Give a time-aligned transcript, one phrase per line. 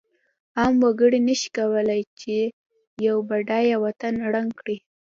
[0.57, 2.35] عام وګړی نشی کولای چې
[3.07, 4.77] یو بډایه وطن ړنګ کړی.